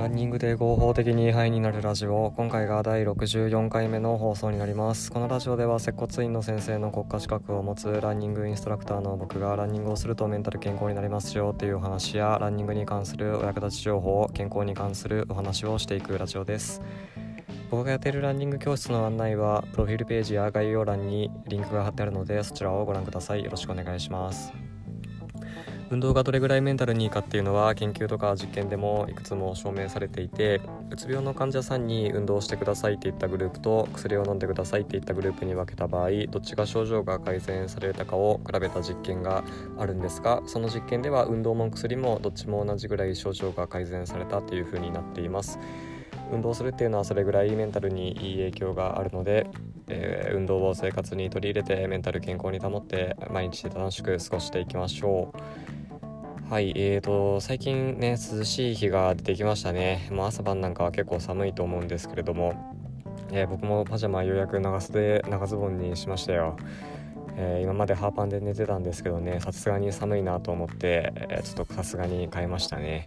[0.00, 2.32] ランニングで合法的にハイになるラジオ。
[2.34, 5.12] 今回が第64回目の放送になります。
[5.12, 16.80] このラジオでは接骨院の先生の国家資格を持つランニングインストラクターの僕がランニングをするとメンタル健康になりますよというお話やランニングに関するお役立ち情報健康に関するお話をしていくラジオです。
[17.70, 23.44] 僕がやっているランニング教室の案内はプロフィールページや概要欄にリンクが貼ってあるのでそちらをご覧ください。
[23.44, 24.69] よろしくお願いします。
[25.90, 39.42] 運動がどれぐらいメンタルにいいかっていうのは研究とか実験でもいくつも証明されていてうつ病の患者さんに運動してくださいっていったグループと薬を飲んでくださいっていったグループに分けた場合どっちが症状が改善されたかを比べた実験が
[39.78, 45.58] あるんですがその実験では運動も薬もどっちも同じぐらい症状が改善されたというふうになっています。
[46.32, 49.48] 運動するっていうのはそれぐらいメンタルにいい影響があるので、
[49.88, 55.32] えー、運動を生活に取り入れてメンタル健康に保って毎日楽しく過ごしていきましょ
[55.76, 55.79] う。
[56.50, 60.08] はい、えーと、最近ね、涼しい日が出てきましたね。
[60.10, 62.74] もう朝晩なんかは結構寒いと思うんですけれども、
[63.30, 66.56] えー、僕もパジャマようやく長袖、長ズボンにしましたよ。
[67.36, 73.04] えー、今までハーパンで寝てたんですけどね、さすがに寒いなと思って、えー、ちょっとさすがに変えましたね。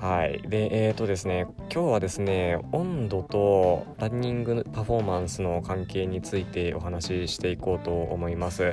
[0.00, 0.40] はい。
[0.48, 8.72] で、えーとですね、今日はですね、温度とランニングパフォーマンスの関係についてお話ししていこうと思います。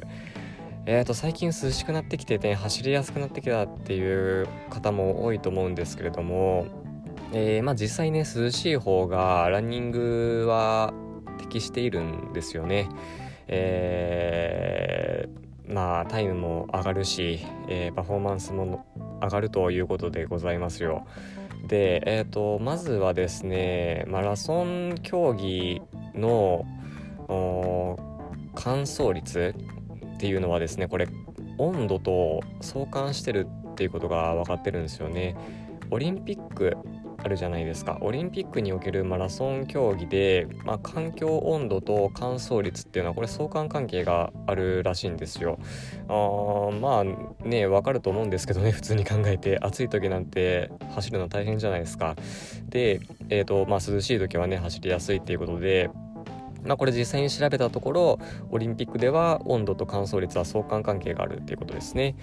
[0.87, 6.65] えー、と最近涼しくなってきてね走りやすくなってきたっていう方も多いと思うんですけれども、
[7.33, 10.93] えー、まあ、実際ね涼しい方がランニングは
[11.37, 12.89] 適しているんですよね。
[13.47, 18.85] えー、まあタイムも上がるし、え、パフォーマンスも
[19.21, 21.05] 上がるということでございますよ。
[21.67, 25.81] で、えーと、まずはですねマラソン競技
[26.15, 26.65] の
[28.55, 29.53] 乾燥率
[30.21, 31.07] っていうのはですねこれ
[31.57, 35.35] 温度と相関してるっていうことが分かってるんですよね。
[35.89, 36.77] オリンピック
[37.17, 45.57] あるじゃないですかオリンピックにおけるマラソン競技で、まあ、環境温度と乾燥率っていうのはこれ相関関係があるらしいんですよ。
[46.07, 47.03] あまあ
[47.43, 52.15] ね分かると思うんですけどね普通に考えて暑い時なんて走るの大変じゃないですか。
[52.69, 55.89] で、えーとまあ、涼しい時はね走りやすいっていうことで
[56.63, 58.19] まあ、これ実際に調べたところ
[58.51, 62.15] オリンピックでは温度と乾燥率は相関関係があるっていうことですね。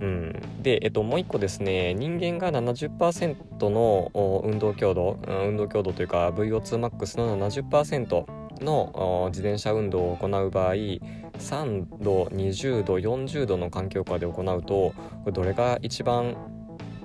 [0.00, 4.10] うん、で、えっと、もう一個ですね人間が70%の
[4.44, 8.26] 運動強度運動強度というか VO2max の70%
[8.62, 14.94] の自転車運動を行う場合3度20度40度の環境下で行うと
[15.30, 16.36] どれが一番、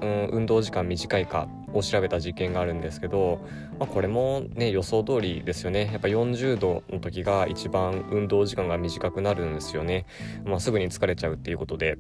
[0.02, 3.40] うん、運動時間短いかを調べた実験があるんですけど、
[3.80, 5.90] まあ、これもね予想通りですよね。
[5.92, 10.06] やっぱ40度の時が一番運動時間が短くなるんですよね、
[10.46, 11.98] まあ、すぐに疲れちゃうっていうことで。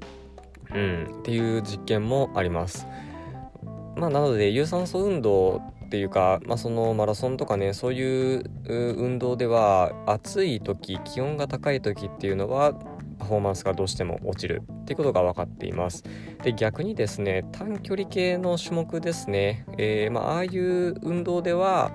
[0.73, 2.87] うんっていう実験もあります。
[3.95, 12.73] まあなので有酸素運動っていうか、まあ、そのマラソンとかねそういう運動では暑い時気温が高い時っていうのは
[13.21, 16.03] パフォーマンスがどうしても落ちるっていうことが分かっています。
[16.43, 21.91] で逆にですね短距離系の種目ですね、えー、まあああいう運動では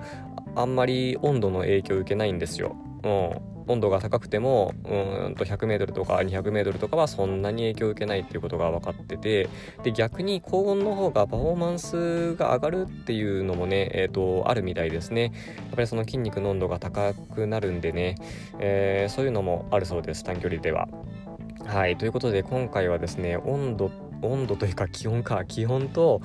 [0.55, 9.49] あんまり温度の影響を受けないんですよ、うん、温度が高くてもうんと 100m とか 200m とかはそんなに影響を受けないっていうことが分かってて
[9.83, 15.31] で逆に高温の方がパフォーマンスが上がるっていうのもね、えーと、あるみたいですねやっ
[15.75, 18.15] ぱりその筋肉の温度が高くなるんでね、
[18.59, 20.87] えー、そういうのもあるそうです短距離では。
[21.65, 23.91] はいということで今回はですね温度
[24.21, 26.21] 温度というか気温か気温と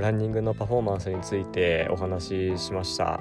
[0.00, 3.20] ランニングのパフォーマンスについてお話ししました。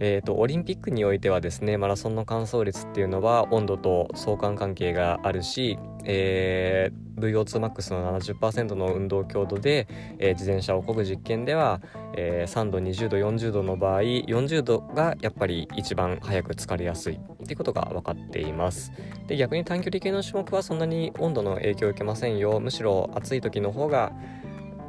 [0.00, 9.86] えーと、オリンピックにおいてはですねマラソンの乾燥率っていうのは温度と相関関係があるし、えー、VO2max の70%の運動強度で、
[10.18, 11.82] えー、自転車を漕ぐ実験では、
[12.16, 17.20] えー、3度20度40度の場合40度がやっぱり一番早く疲れやすい。
[17.40, 18.92] っていうことが分かっています。
[19.26, 22.60] で逆に短距離系の種目はそんなに温度の影響を受けませんよ。
[22.60, 24.12] むしろ暑い時の方が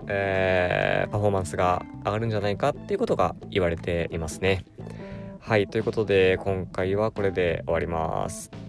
[0.07, 4.66] えー、パフォーマンスが上がるんじゃないかっていうことが言われていますね。
[5.44, 8.61] はいということで今回はこれで終わります。